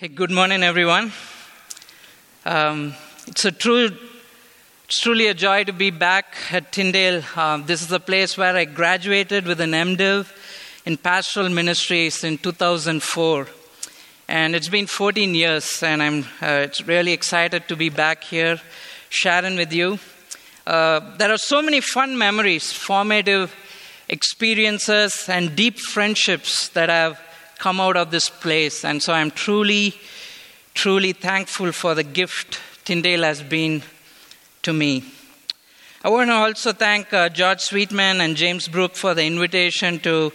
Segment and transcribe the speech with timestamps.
[0.00, 1.10] Hey, good morning, everyone.
[2.44, 2.94] Um,
[3.26, 3.90] it's a true,
[4.84, 7.24] it's truly a joy to be back at Tyndale.
[7.34, 10.30] Um, this is the place where I graduated with an MDiv
[10.86, 13.48] in pastoral ministries in 2004.
[14.28, 18.60] And it's been 14 years, and I'm uh, it's really excited to be back here
[19.08, 19.98] sharing with you.
[20.64, 23.52] Uh, there are so many fun memories, formative
[24.08, 27.18] experiences, and deep friendships that have
[27.58, 28.84] come out of this place.
[28.84, 29.94] And so I'm truly,
[30.74, 33.82] truly thankful for the gift Tyndale has been
[34.62, 35.04] to me.
[36.02, 40.32] I want to also thank uh, George Sweetman and James Brook for the invitation to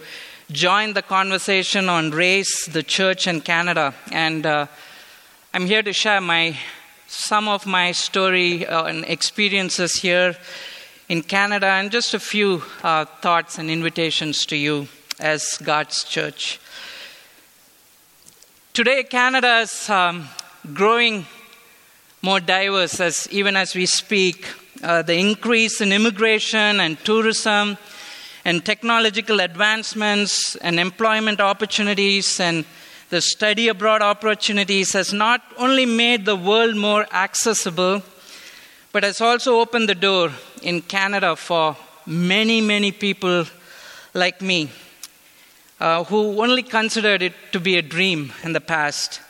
[0.52, 3.92] join the conversation on race, the church, and Canada.
[4.12, 4.66] And uh,
[5.52, 6.56] I'm here to share my
[7.08, 10.36] some of my story uh, and experiences here
[11.08, 14.86] in Canada, and just a few uh, thoughts and invitations to you
[15.18, 16.60] as God's church.
[18.74, 20.28] Today, Canada is um,
[20.72, 21.24] growing
[22.22, 24.48] more diverse as even as we speak.
[24.82, 27.78] Uh, the increase in immigration and tourism
[28.44, 32.64] and technological advancements and employment opportunities and
[33.10, 38.02] the study abroad opportunities has not only made the world more accessible,
[38.90, 40.32] but has also opened the door
[40.62, 41.76] in Canada for
[42.06, 43.44] many, many people
[44.14, 44.68] like me
[45.80, 49.20] uh, who only considered it to be a dream in the past.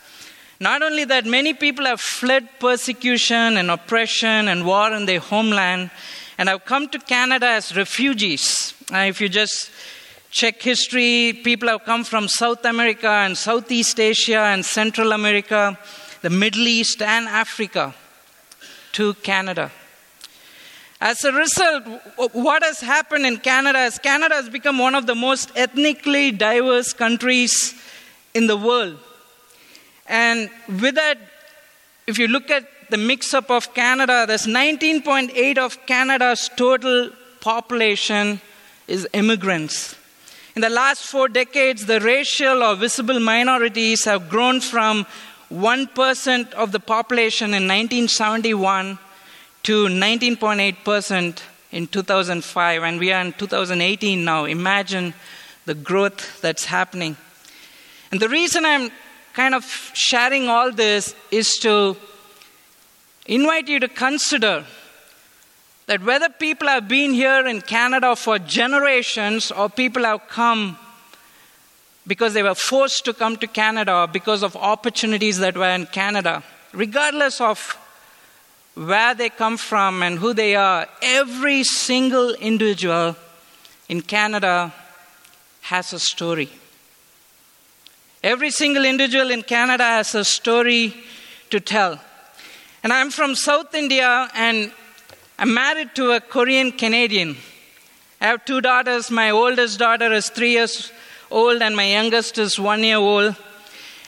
[0.59, 5.91] Not only that, many people have fled persecution and oppression and war in their homeland
[6.37, 8.73] and have come to Canada as refugees.
[8.93, 9.71] Uh, if you just
[10.31, 15.77] check history, people have come from South America and Southeast Asia and Central America,
[16.21, 17.93] the Middle East, and Africa
[18.93, 19.71] to Canada.
[21.05, 21.83] As a result,
[22.33, 26.93] what has happened in Canada is Canada has become one of the most ethnically diverse
[26.93, 27.75] countries
[28.33, 28.97] in the world.
[30.07, 31.19] And with that,
[32.07, 38.41] if you look at the mix up of Canada, there's 19.8 of Canada's total population
[38.87, 39.95] is immigrants.
[40.55, 45.05] In the last four decades, the racial or visible minorities have grown from
[45.51, 48.97] 1% of the population in 1971
[49.65, 54.45] to 19.8% in 2005, and we are in 2018 now.
[54.45, 55.11] Imagine
[55.65, 57.17] the growth that's happening.
[58.11, 58.91] And the reason I'm
[59.33, 59.63] kind of
[59.95, 61.97] sharing all this is to
[63.25, 64.65] invite you to consider
[65.87, 70.77] that whether people have been here in Canada for generations or people have come
[72.05, 76.43] because they were forced to come to Canada because of opportunities that were in Canada,
[76.71, 77.79] regardless of
[78.75, 83.15] where they come from and who they are, every single individual
[83.89, 84.73] in Canada
[85.61, 86.49] has a story.
[88.23, 90.93] Every single individual in Canada has a story
[91.49, 91.99] to tell.
[92.83, 94.71] And I'm from South India and
[95.37, 97.35] I'm married to a Korean Canadian.
[98.21, 99.11] I have two daughters.
[99.11, 100.91] My oldest daughter is three years
[101.29, 103.35] old, and my youngest is one year old.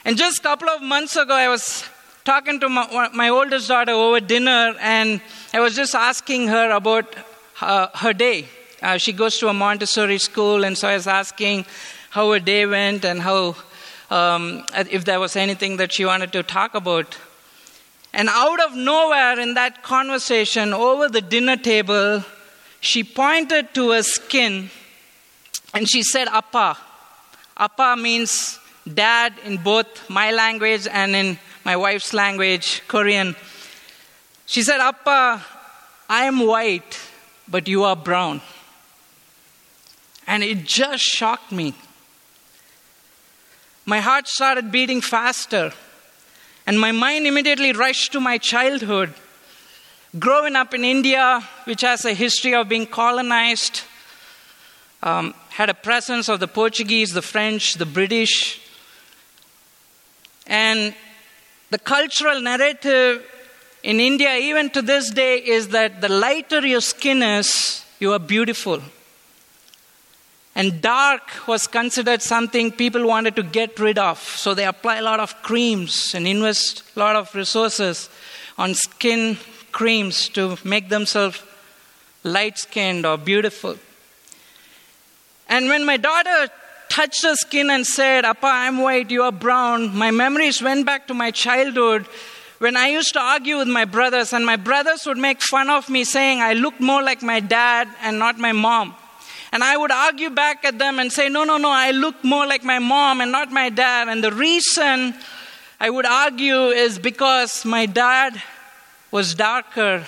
[0.04, 1.84] And just a couple of months ago, I was
[2.28, 5.22] talking to my, my oldest daughter over dinner, and
[5.54, 7.16] I was just asking her about
[7.62, 8.44] uh, her day.
[8.82, 11.64] Uh, she goes to a Montessori school, and so I was asking
[12.10, 13.56] how her day went and how,
[14.10, 17.16] um, if there was anything that she wanted to talk about.
[18.12, 22.22] And out of nowhere in that conversation over the dinner table,
[22.80, 24.68] she pointed to her skin
[25.72, 26.76] and she said, Appa.
[27.56, 33.36] Appa means dad in both my language and in my wife's language, Korean.
[34.46, 35.44] She said, Appa,
[36.08, 36.98] I am white,
[37.46, 38.40] but you are brown.
[40.26, 41.74] And it just shocked me.
[43.84, 45.72] My heart started beating faster,
[46.66, 49.14] and my mind immediately rushed to my childhood.
[50.18, 53.82] Growing up in India, which has a history of being colonized,
[55.02, 58.60] um, had a presence of the Portuguese, the French, the British.
[60.46, 60.94] And
[61.70, 63.24] the cultural narrative
[63.82, 68.18] in India, even to this day, is that the lighter your skin is, you are
[68.18, 68.80] beautiful.
[70.54, 74.18] And dark was considered something people wanted to get rid of.
[74.18, 78.10] So they apply a lot of creams and invest a lot of resources
[78.56, 79.38] on skin
[79.70, 81.40] creams to make themselves
[82.24, 83.76] light skinned or beautiful.
[85.48, 86.48] And when my daughter
[86.88, 91.06] touched her skin and said, Appa, I'm white, you are brown, my memories went back
[91.08, 92.06] to my childhood
[92.58, 95.88] when I used to argue with my brothers, and my brothers would make fun of
[95.88, 98.96] me, saying I looked more like my dad and not my mom.
[99.52, 102.46] And I would argue back at them and say, No, no, no, I look more
[102.46, 104.08] like my mom and not my dad.
[104.08, 105.14] And the reason
[105.80, 108.42] I would argue is because my dad
[109.10, 110.04] was darker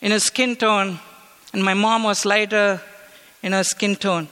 [0.00, 0.98] in his skin tone
[1.52, 2.80] and my mom was lighter
[3.42, 4.28] in her skin tone.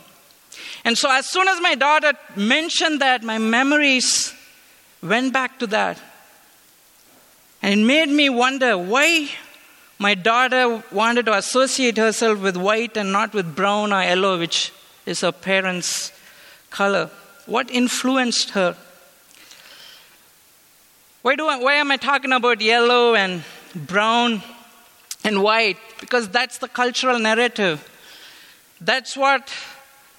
[0.85, 4.35] And so, as soon as my daughter mentioned that, my memories
[5.03, 5.99] went back to that.
[7.63, 9.31] And it made me wonder why
[9.99, 14.73] my daughter wanted to associate herself with white and not with brown or yellow, which
[15.07, 16.13] is her parents'
[16.69, 17.09] color.
[17.47, 18.77] What influenced her?
[21.23, 23.45] Why, do I, why am I talking about yellow and
[23.75, 24.43] brown
[25.25, 25.79] and white?
[26.01, 27.89] Because that's the cultural narrative.
[28.79, 29.51] That's what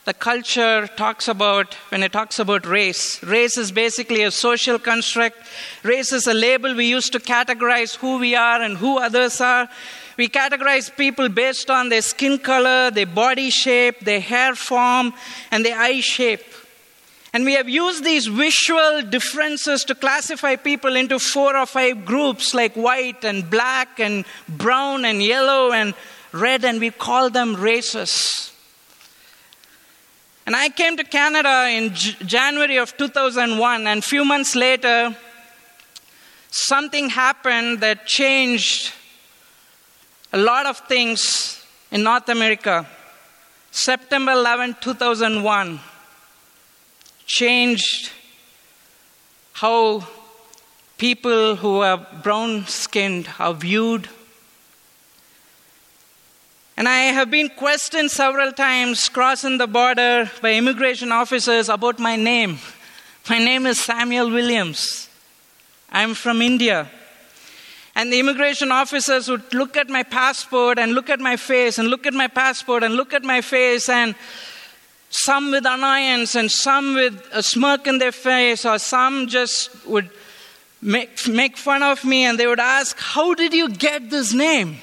[0.06, 3.22] the culture talks about when it talks about race.
[3.24, 5.36] Race is basically a social construct.
[5.81, 9.68] Race is a label we use to categorize who we are and who others are.
[10.16, 15.12] We categorize people based on their skin color, their body shape, their hair form,
[15.50, 16.46] and their eye shape.
[17.34, 22.54] And we have used these visual differences to classify people into four or five groups
[22.54, 25.96] like white and black and brown and yellow and
[26.31, 28.55] red, and we call them races.
[30.45, 35.15] And I came to Canada in J- January of 2001, and a few months later,
[36.51, 38.94] something happened that changed
[40.31, 42.86] a lot of things in North America.
[43.71, 45.80] September 11, 2001,
[47.25, 48.12] changed
[49.53, 50.07] how
[50.97, 54.07] people who are brown skinned are viewed
[56.77, 62.18] and I have been questioned several times crossing the border by immigration officers about my
[62.18, 62.60] name.
[63.30, 65.10] My name is Samuel Williams.
[65.89, 66.89] I'm from India.
[67.95, 71.88] And the immigration officers would look at my passport and look at my face and
[71.88, 74.13] look at my passport and look at my face and
[75.10, 80.10] some with annoyance and some with a smirk in their face or some just would
[80.81, 84.75] make, make fun of me and they would ask, How did you get this name?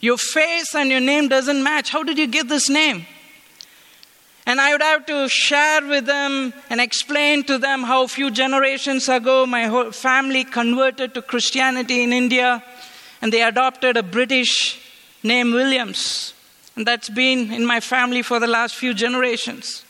[0.00, 1.90] Your face and your name doesn't match.
[1.90, 3.06] How did you get this name?
[4.46, 8.30] And I would have to share with them and explain to them how a few
[8.30, 12.62] generations ago my whole family converted to Christianity in India
[13.20, 14.80] and they adopted a British
[15.24, 16.32] name Williams.
[16.76, 19.84] And that's been in my family for the last few generations.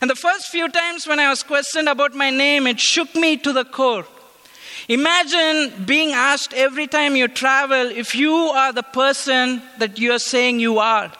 [0.00, 3.36] And the first few times when I was questioned about my name, it shook me
[3.38, 4.06] to the core.
[4.88, 10.18] Imagine being asked every time you travel if you are the person that you are
[10.18, 11.10] saying you are.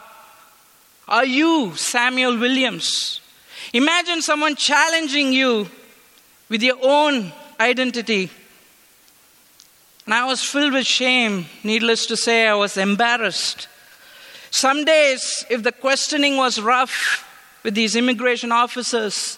[1.07, 3.19] Are you Samuel Williams?
[3.73, 5.67] Imagine someone challenging you
[6.49, 8.29] with your own identity.
[10.05, 11.47] And I was filled with shame.
[11.63, 13.67] Needless to say, I was embarrassed.
[14.49, 17.25] Some days, if the questioning was rough
[17.63, 19.37] with these immigration officers,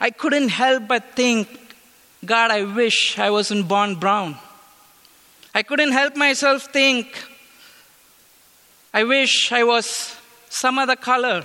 [0.00, 1.67] I couldn't help but think
[2.24, 4.36] God, I wish I wasn't born brown.
[5.54, 7.06] I couldn't help myself think,
[8.92, 10.16] I wish I was
[10.48, 11.44] some other color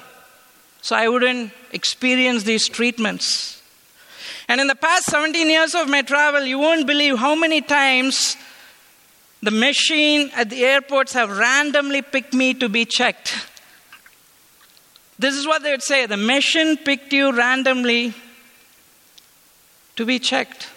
[0.83, 3.61] so I wouldn't experience these treatments.
[4.49, 8.35] And in the past 17 years of my travel, you won't believe how many times
[9.41, 13.47] the machine at the airports have randomly picked me to be checked.
[15.17, 18.13] This is what they would say the machine picked you randomly
[19.95, 20.69] to be checked.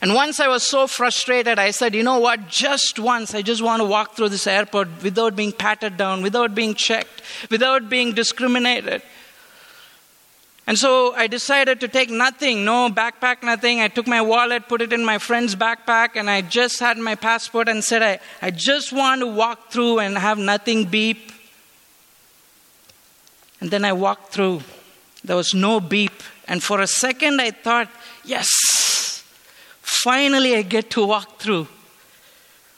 [0.00, 3.62] And once I was so frustrated, I said, you know what, just once, I just
[3.62, 8.12] want to walk through this airport without being patted down, without being checked, without being
[8.12, 9.02] discriminated.
[10.68, 13.80] And so I decided to take nothing, no backpack, nothing.
[13.80, 17.14] I took my wallet, put it in my friend's backpack, and I just had my
[17.14, 21.32] passport and said, I, I just want to walk through and have nothing beep.
[23.62, 24.60] And then I walked through.
[25.24, 26.22] There was no beep.
[26.48, 27.88] And for a second, I thought,
[28.24, 29.22] yes,
[29.82, 31.68] finally I get to walk through.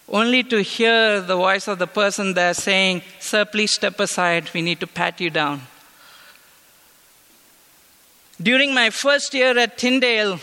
[0.08, 4.50] Only to hear the voice of the person there saying, Sir, please step aside.
[4.52, 5.62] We need to pat you down.
[8.42, 10.40] During my first year at Tyndale,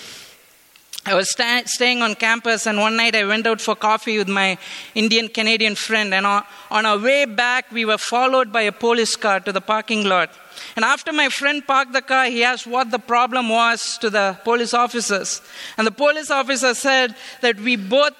[1.06, 4.30] I was sta- staying on campus, and one night I went out for coffee with
[4.30, 4.58] my
[4.96, 6.14] Indian Canadian friend.
[6.14, 9.62] And on, on our way back, we were followed by a police car to the
[9.62, 10.30] parking lot.
[10.78, 14.38] And after my friend parked the car, he asked what the problem was to the
[14.44, 15.42] police officers.
[15.76, 18.14] And the police officer said that we both,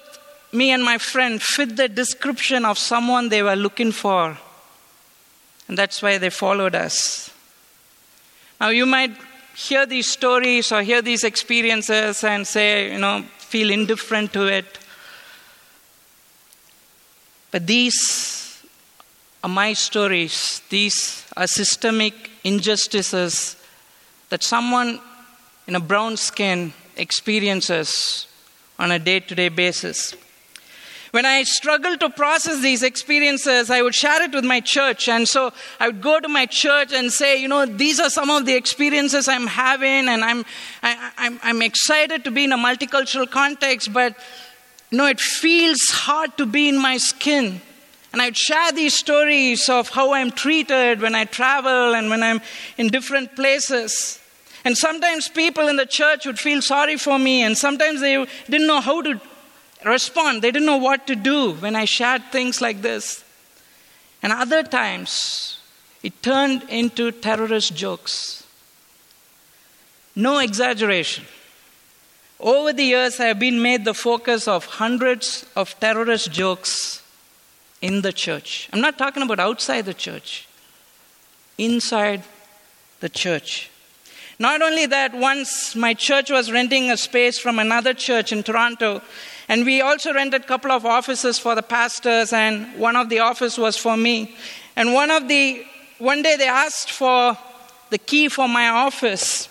[0.52, 4.36] me and my friend, fit the description of someone they were looking for.
[5.68, 7.32] And that's why they followed us.
[8.60, 9.12] Now, you might
[9.54, 14.80] hear these stories or hear these experiences and say, you know, feel indifferent to it.
[17.52, 18.60] But these
[19.44, 20.60] are my stories.
[20.70, 23.56] These are systemic injustices
[24.30, 25.00] that someone
[25.66, 28.26] in a brown skin experiences
[28.78, 30.14] on a day to day basis.
[31.10, 35.08] When I struggled to process these experiences, I would share it with my church.
[35.08, 38.28] And so I would go to my church and say, you know, these are some
[38.28, 40.44] of the experiences I'm having, and I'm,
[40.82, 44.16] I, am i am i am excited to be in a multicultural context, but,
[44.90, 47.62] you know, it feels hard to be in my skin.
[48.12, 52.40] And I'd share these stories of how I'm treated when I travel and when I'm
[52.78, 54.18] in different places.
[54.64, 58.66] And sometimes people in the church would feel sorry for me, and sometimes they didn't
[58.66, 59.20] know how to
[59.84, 60.42] respond.
[60.42, 63.24] They didn't know what to do when I shared things like this.
[64.22, 65.60] And other times,
[66.02, 68.44] it turned into terrorist jokes.
[70.16, 71.24] No exaggeration.
[72.40, 77.02] Over the years, I have been made the focus of hundreds of terrorist jokes
[77.80, 78.68] in the church.
[78.72, 80.48] I'm not talking about outside the church,
[81.56, 82.24] inside
[83.00, 83.70] the church.
[84.38, 89.02] Not only that, once my church was renting a space from another church in Toronto,
[89.48, 93.18] and we also rented a couple of offices for the pastors, and one of the
[93.18, 94.36] office was for me.
[94.76, 95.64] And one of the
[95.98, 97.36] one day they asked for
[97.90, 99.48] the key for my office,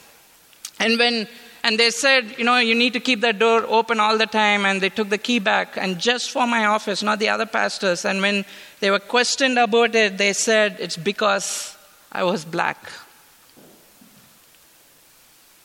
[0.79, 1.27] and when
[1.63, 4.65] and they said, you know, you need to keep that door open all the time.
[4.65, 8.05] And they took the key back, and just for my office, not the other pastors.
[8.05, 8.45] And when
[8.79, 11.77] they were questioned about it, they said, it's because
[12.11, 12.77] I was black.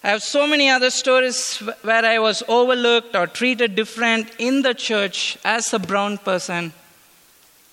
[0.05, 4.75] I have so many other stories where I was overlooked or treated different in the
[4.75, 6.73] church as a brown person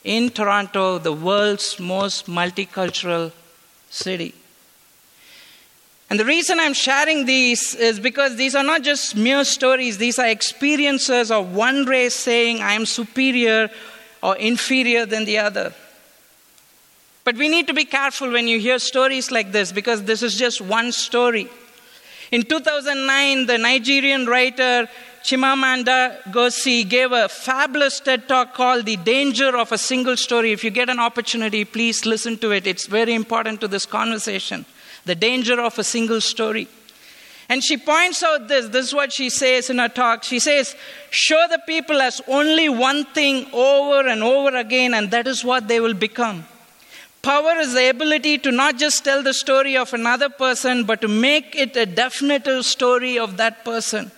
[0.04, 3.32] in Toronto, the world's most multicultural
[3.90, 4.34] city.
[6.10, 10.18] And the reason I'm sharing these is because these are not just mere stories, these
[10.18, 13.70] are experiences of one race saying, I am superior
[14.24, 15.74] or inferior than the other.
[17.24, 20.36] But we need to be careful when you hear stories like this because this is
[20.36, 21.48] just one story.
[22.32, 24.90] In 2009, the Nigerian writer
[25.24, 30.54] Chimamanda Ngozi gave a fabulous TED talk called The Danger of a Single Story.
[30.54, 32.66] If you get an opportunity, please listen to it.
[32.66, 34.66] It's very important to this conversation.
[35.10, 36.68] The danger of a single story.
[37.50, 38.68] And she points out this.
[38.68, 40.24] This is what she says in her talk.
[40.24, 40.76] She says,
[41.10, 45.68] Show the people as only one thing over and over again, and that is what
[45.68, 46.46] they will become.
[47.24, 51.08] Power is the ability to not just tell the story of another person, but to
[51.08, 54.12] make it a definitive story of that person.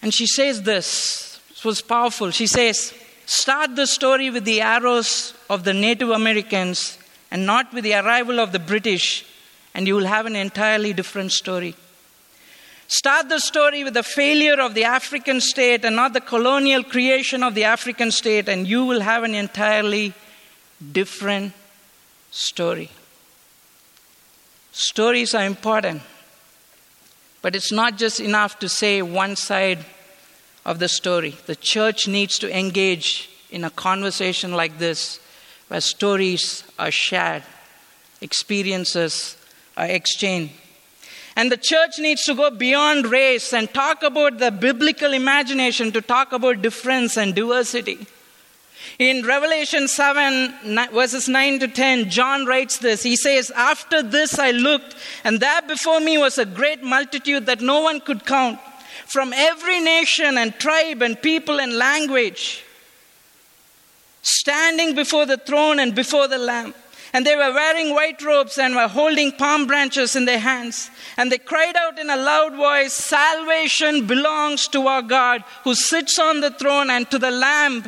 [0.00, 2.30] And she says this, it was powerful.
[2.30, 2.94] She says,
[3.26, 6.98] Start the story with the arrows of the Native Americans
[7.34, 9.26] and not with the arrival of the British,
[9.74, 11.74] and you will have an entirely different story.
[12.86, 17.42] Start the story with the failure of the African state and not the colonial creation
[17.42, 20.12] of the African state, and you will have an entirely
[20.92, 21.52] different
[22.30, 22.88] story.
[24.70, 26.02] Stories are important,
[27.42, 29.84] but it's not just enough to say one side
[30.64, 31.34] of the story.
[31.46, 35.18] The church needs to engage in a conversation like this
[35.68, 37.42] where stories are shared,
[38.20, 39.36] experiences
[39.76, 40.52] are exchanged.
[41.36, 46.00] And the church needs to go beyond race and talk about the biblical imagination to
[46.00, 48.06] talk about difference and diversity.
[48.98, 50.54] In Revelation 7,
[50.92, 53.02] verses 9 to 10, John writes this.
[53.02, 54.94] He says, After this I looked,
[55.24, 58.60] and there before me was a great multitude that no one could count,
[59.06, 62.64] from every nation and tribe and people and language,
[64.24, 66.74] standing before the throne and before the Lamb.
[67.12, 70.90] And they were wearing white robes and were holding palm branches in their hands.
[71.16, 76.18] And they cried out in a loud voice Salvation belongs to our God who sits
[76.18, 77.84] on the throne and to the Lamb.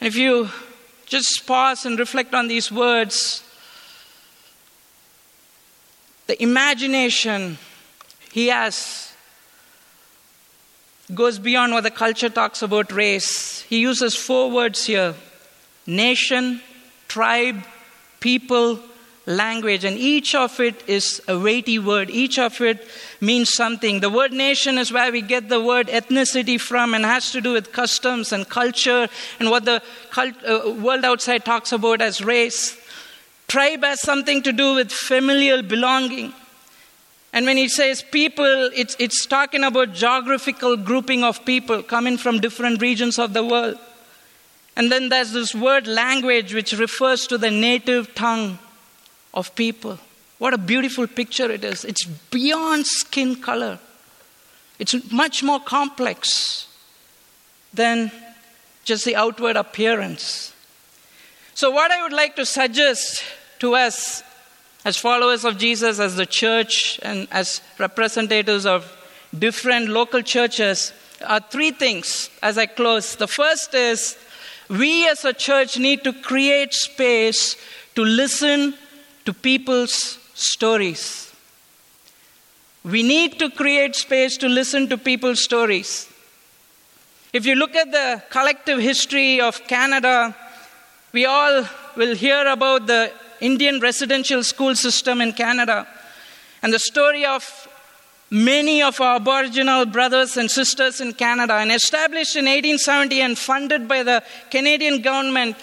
[0.00, 0.50] And if you
[1.06, 3.42] just pause and reflect on these words,
[6.28, 7.58] the imagination
[8.30, 9.09] he has
[11.14, 13.62] goes beyond what the culture talks about race.
[13.62, 15.14] He uses four words here
[15.86, 16.60] nation,
[17.08, 17.64] tribe,
[18.20, 18.78] people,
[19.26, 22.10] language, and each of it is a weighty word.
[22.10, 22.86] Each of it
[23.20, 24.00] means something.
[24.00, 27.52] The word nation is where we get the word ethnicity from and has to do
[27.52, 32.76] with customs and culture and what the cult, uh, world outside talks about as race.
[33.48, 36.32] Tribe has something to do with familial belonging.
[37.32, 42.40] And when he says people, it's, it's talking about geographical grouping of people coming from
[42.40, 43.78] different regions of the world.
[44.76, 48.58] And then there's this word language, which refers to the native tongue
[49.32, 49.98] of people.
[50.38, 51.84] What a beautiful picture it is.
[51.84, 53.78] It's beyond skin color,
[54.78, 56.66] it's much more complex
[57.72, 58.10] than
[58.84, 60.52] just the outward appearance.
[61.54, 63.22] So, what I would like to suggest
[63.58, 64.22] to us
[64.84, 68.90] as followers of Jesus, as the church, and as representatives of
[69.38, 70.92] different local churches,
[71.26, 73.16] are three things as I close.
[73.16, 74.16] The first is
[74.68, 77.56] we as a church need to create space
[77.94, 78.74] to listen
[79.26, 81.32] to people's stories.
[82.82, 86.08] We need to create space to listen to people's stories.
[87.32, 90.34] If you look at the collective history of Canada,
[91.12, 91.64] we all
[91.96, 95.86] will hear about the Indian residential school system in Canada
[96.62, 97.68] and the story of
[98.30, 101.54] many of our Aboriginal brothers and sisters in Canada.
[101.54, 105.56] And established in 1870 and funded by the Canadian government,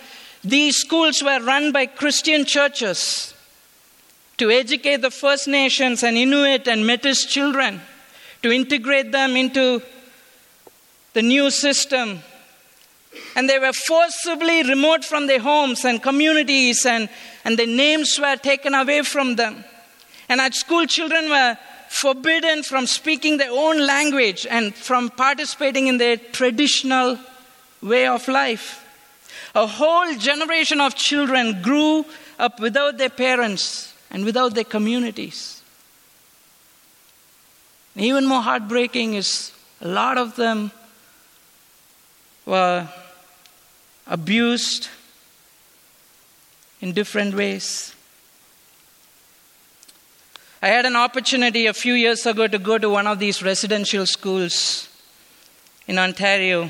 [0.43, 3.33] these schools were run by Christian churches
[4.37, 7.81] to educate the First Nations and Inuit and Metis children,
[8.43, 9.81] to integrate them into
[11.13, 12.19] the new system.
[13.37, 17.07] And they were forcibly removed from their homes and communities, and,
[17.45, 19.63] and their names were taken away from them.
[20.27, 21.55] And at school, children were
[21.87, 27.19] forbidden from speaking their own language and from participating in their traditional
[27.83, 28.83] way of life.
[29.53, 32.07] A whole generation of children grew
[32.39, 35.61] up without their parents and without their communities.
[37.95, 40.71] Even more heartbreaking is a lot of them
[42.47, 42.87] were
[44.07, 44.87] abused
[46.81, 47.93] in different ways.
[50.61, 54.05] I had an opportunity a few years ago to go to one of these residential
[54.05, 54.89] schools
[55.87, 56.69] in Ontario.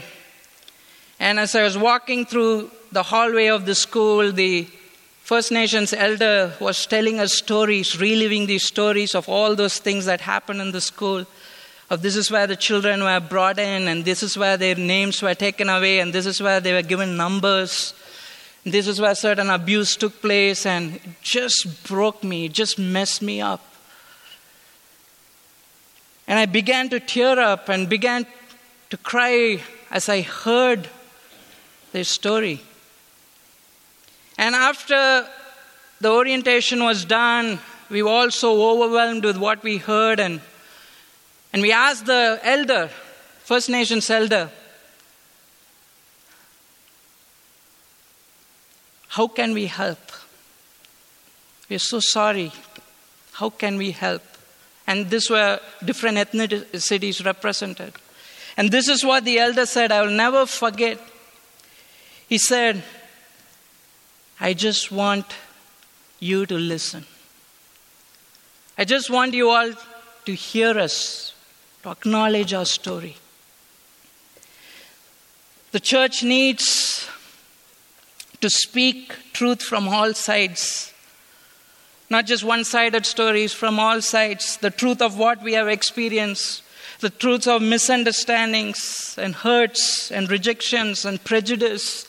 [1.19, 4.67] And as I was walking through the hallway of the school, the
[5.21, 10.21] First Nations elder was telling us stories, reliving these stories of all those things that
[10.21, 11.25] happened in the school.
[11.89, 15.21] Of this is where the children were brought in, and this is where their names
[15.21, 17.93] were taken away, and this is where they were given numbers.
[18.65, 23.21] This is where certain abuse took place, and it just broke me, it just messed
[23.21, 23.63] me up.
[26.27, 28.25] And I began to tear up and began
[28.89, 30.89] to cry as I heard
[31.93, 32.59] their story.
[34.37, 35.25] And after
[36.01, 40.41] the orientation was done, we were all so overwhelmed with what we heard, and,
[41.57, 42.87] and we asked the elder,
[43.39, 44.51] First Nations elder,
[49.07, 49.97] how can we help?
[51.67, 52.51] We are so sorry.
[53.31, 54.21] How can we help?
[54.85, 57.93] And these were different ethnicities represented.
[58.55, 60.99] And this is what the elder said, I will never forget.
[62.29, 62.83] He said,
[64.39, 65.25] I just want
[66.19, 67.03] you to listen.
[68.77, 69.71] I just want you all
[70.25, 71.26] to hear us,
[71.87, 73.15] to acknowledge our story.
[75.71, 77.07] The church needs
[78.41, 80.93] to speak truth from all sides,
[82.09, 86.63] not just one sided stories, from all sides, the truth of what we have experienced,
[86.99, 92.05] the truth of misunderstandings and hurts and rejections and prejudice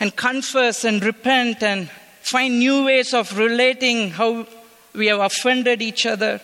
[0.00, 1.88] and confess and repent and
[2.20, 4.46] find new ways of relating how
[4.94, 6.40] we have offended each other.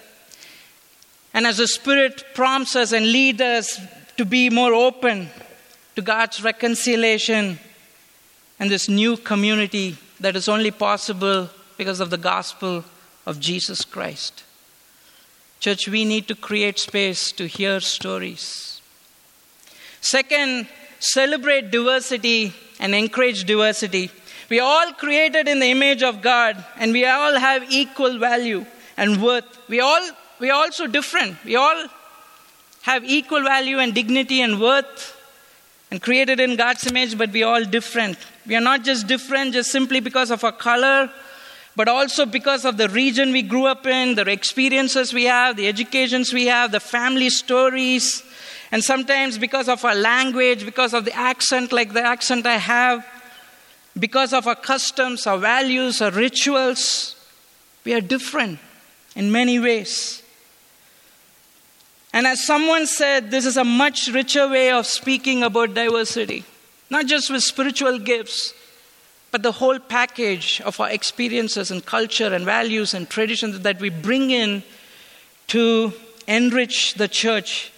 [1.35, 3.81] And as the Spirit prompts us and leads us
[4.17, 5.29] to be more open
[5.97, 7.59] to God's reconciliation
[8.59, 12.85] and this new community that is only possible because of the gospel
[13.27, 14.45] of Jesus Christ.
[15.61, 18.81] Church, we need to create space to hear stories.
[20.01, 20.67] Second,
[20.99, 24.11] celebrate diversity and encourage diversity.
[24.49, 28.67] We are all created in the image of God and we all have equal value
[28.97, 29.45] and worth.
[29.69, 30.03] We all
[30.43, 31.37] we are all so different.
[31.45, 31.87] We all
[32.83, 35.17] have equal value and dignity and worth
[35.93, 38.19] and created in God's image, but we are all different.
[38.45, 41.13] We are not just different just simply because of our color,
[41.77, 45.69] but also because of the region we grew up in, the experiences we have, the
[45.69, 48.25] educations we have, the family stories,
[48.73, 53.07] and sometimes because of our language, because of the accent, like the accent I have,
[53.97, 57.15] because of our customs, our values, our rituals,
[57.85, 58.59] we are different
[59.15, 60.22] in many ways.
[62.13, 66.45] And as someone said, this is a much richer way of speaking about diversity,
[66.91, 68.53] not just with spiritual gifts,
[69.31, 73.89] but the whole package of our experiences and culture and values and traditions that we
[73.89, 74.63] bring in
[75.49, 75.93] to
[76.27, 77.73] enrich the church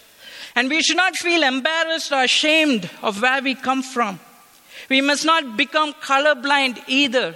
[0.55, 4.21] and we should not feel embarrassed or ashamed of where we come from.
[4.89, 7.35] We must not become colorblind either.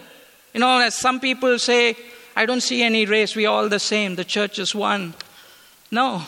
[0.55, 1.97] You know, as some people say,
[2.37, 5.15] I don't see any race, we're all the same, the church is one.
[5.91, 6.23] No.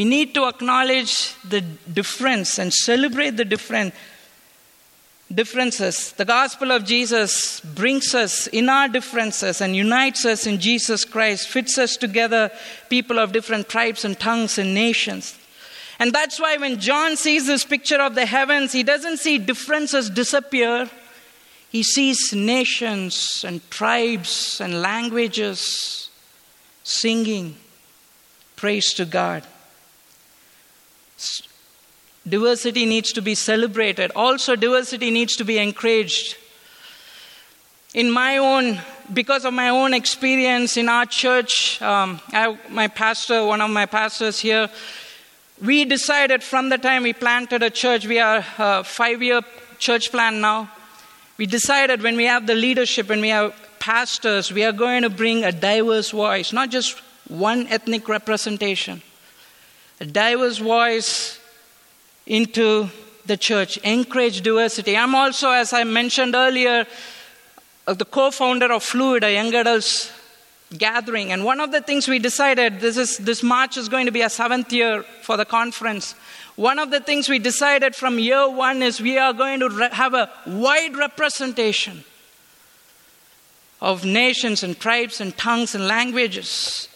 [0.00, 3.92] We need to acknowledge the difference and celebrate the different
[5.30, 6.12] differences.
[6.12, 11.48] The gospel of Jesus brings us in our differences and unites us in Jesus Christ,
[11.48, 12.50] fits us together,
[12.88, 15.38] people of different tribes and tongues and nations.
[15.98, 20.08] And that's why when John sees this picture of the heavens, he doesn't see differences
[20.08, 20.88] disappear.
[21.68, 26.08] He sees nations and tribes and languages
[26.84, 27.56] singing
[28.56, 29.44] praise to God.
[32.28, 34.12] Diversity needs to be celebrated.
[34.14, 36.36] Also, diversity needs to be encouraged.
[37.94, 38.80] In my own,
[39.12, 43.86] because of my own experience in our church, um, I, my pastor, one of my
[43.86, 44.68] pastors here,
[45.60, 49.40] we decided from the time we planted a church, we are a five year
[49.78, 50.70] church plan now.
[51.36, 55.10] We decided when we have the leadership, when we have pastors, we are going to
[55.10, 59.02] bring a diverse voice, not just one ethnic representation,
[60.04, 61.38] diverse voice
[62.26, 62.88] into
[63.26, 64.96] the church, encourage diversity.
[64.96, 66.86] I'm also, as I mentioned earlier,
[67.86, 70.12] uh, the co founder of Fluid, a young adults
[70.76, 71.32] gathering.
[71.32, 74.22] And one of the things we decided this, is, this March is going to be
[74.22, 76.14] a seventh year for the conference.
[76.56, 79.88] One of the things we decided from year one is we are going to re-
[79.90, 82.04] have a wide representation
[83.80, 86.89] of nations and tribes and tongues and languages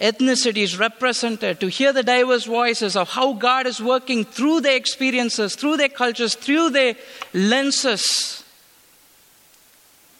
[0.00, 5.54] ethnicities represented, to hear the diverse voices of how God is working through their experiences,
[5.54, 6.96] through their cultures, through their
[7.32, 8.42] lenses.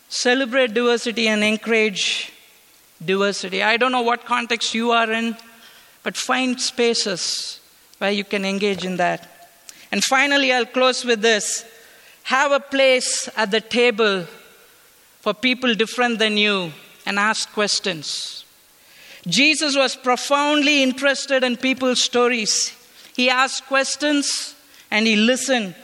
[0.09, 2.33] Celebrate diversity and encourage
[3.05, 3.63] diversity.
[3.63, 5.37] I don't know what context you are in,
[6.05, 7.61] but find spaces
[7.99, 9.51] where you can engage in that.
[9.91, 11.65] And finally, I'll close with this
[12.25, 14.25] have a place at the table
[15.21, 16.73] for people different than you
[17.05, 18.44] and ask questions.
[19.27, 22.75] Jesus was profoundly interested in people's stories.
[23.15, 24.55] He asked questions
[24.91, 25.75] and he listened.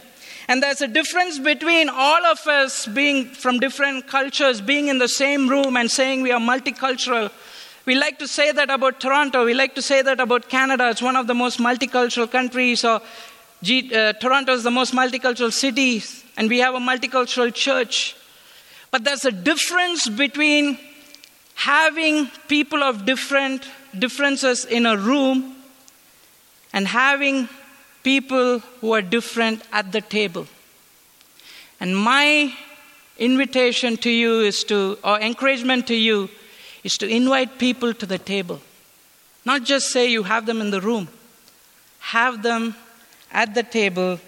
[0.48, 5.08] And there's a difference between all of us being from different cultures, being in the
[5.08, 7.30] same room and saying we are multicultural.
[7.86, 9.44] We like to say that about Toronto.
[9.44, 10.90] We like to say that about Canada.
[10.90, 12.84] It's one of the most multicultural countries.
[12.84, 13.00] Or
[13.62, 16.02] G- uh, Toronto is the most multicultural city,
[16.36, 18.16] and we have a multicultural church.
[18.90, 20.78] But there's a difference between
[21.60, 23.68] having people of different
[23.98, 25.54] differences in a room
[26.72, 27.46] and having
[28.02, 30.46] people who are different at the table.
[31.78, 32.54] And my
[33.18, 36.30] invitation to you is to, or encouragement to you,
[36.82, 38.62] is to invite people to the table.
[39.44, 41.08] Not just say you have them in the room,
[41.98, 42.74] have them
[43.30, 44.18] at the table,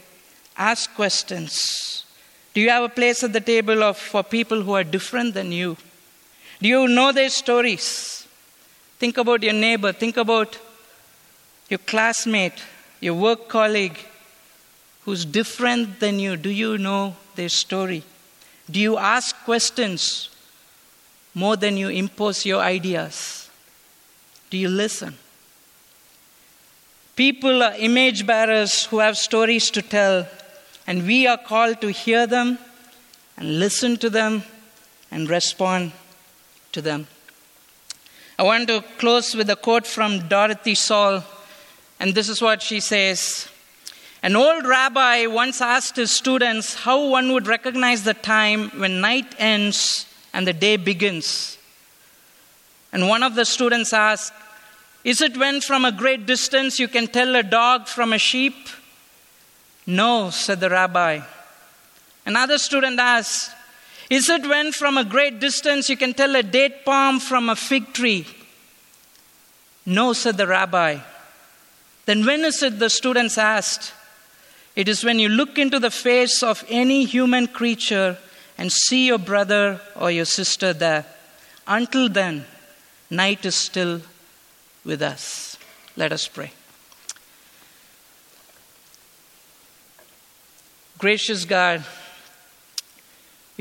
[0.59, 2.05] ask questions.
[2.53, 5.51] Do you have a place at the table of, for people who are different than
[5.51, 5.79] you?
[6.63, 8.29] Do you know their stories?
[9.01, 10.57] Think about your neighbor, think about
[11.69, 12.63] your classmate,
[13.01, 13.99] your work colleague
[15.05, 16.37] who's different than you.
[16.37, 18.05] Do you know their story?
[18.71, 20.31] Do you ask questions
[21.35, 23.51] more than you impose your ideas?
[24.49, 25.17] Do you listen?
[27.17, 30.29] People are image bearers who have stories to tell,
[30.87, 32.57] and we are called to hear them
[33.37, 34.45] and listen to them
[35.11, 35.91] and respond
[36.73, 37.07] to them.
[38.39, 41.25] I want to close with a quote from Dorothee Soelle,
[42.01, 43.49] and this is what she says.
[44.23, 49.35] An old rabbi once asked his students how one would recognize the time when night
[49.39, 51.59] ends and the day begins.
[52.93, 54.33] And one of the students asked,
[55.03, 58.55] Is it when from a great distance you can tell a dog from a sheep?
[59.87, 61.21] No, said the rabbi.
[62.25, 63.51] Another student asked,
[64.13, 67.57] is it when from a great distance you can tell a date palm from a
[67.57, 68.27] fig tree?
[69.87, 70.99] No, said the rabbi.
[72.05, 73.95] Then when is it, the students asked?
[74.77, 78.19] It is when you look into the face of any human creature
[78.59, 81.07] and see your brother or your sister there.
[81.67, 82.45] Until then,
[83.09, 84.03] night is still
[84.85, 85.57] with us.
[85.97, 86.53] Let us pray.
[90.99, 91.83] Gracious God,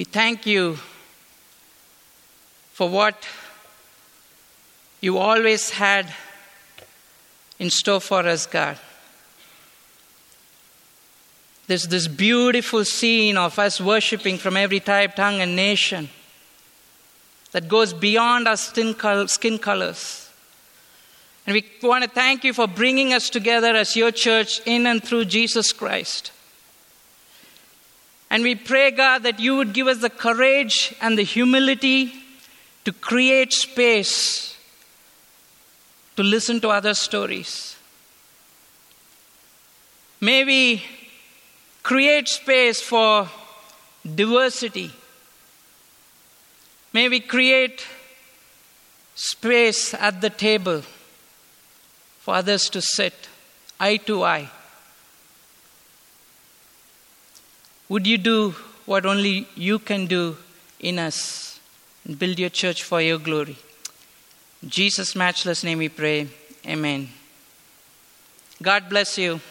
[0.02, 0.80] we thank you
[2.74, 3.24] for what
[5.00, 6.12] you always had
[7.60, 8.80] in store for us, God.
[11.68, 16.10] There's this beautiful scene of us worshiping from every type, tongue, and nation
[17.52, 20.30] that goes beyond our skin colors.
[21.46, 25.04] And we want to thank you for bringing us together as your church in and
[25.04, 26.32] through Jesus Christ.
[28.32, 32.13] And we pray, God, that you would give us the courage and the humility
[32.86, 34.58] to create space
[36.15, 37.76] to listen to other stories.
[40.22, 40.82] May we
[41.84, 43.28] create space for
[44.15, 44.91] diversity.
[46.94, 47.86] May we create
[49.13, 50.84] space at the table
[52.20, 53.28] for others to sit
[53.78, 54.50] eye to eye.
[57.91, 60.38] Would you do what only you can do
[60.80, 61.60] in us
[62.06, 63.58] and build your church for your glory?
[64.63, 66.30] In Jesus' matchless name we pray.
[66.65, 67.10] Amen.
[68.62, 69.41] God bless you.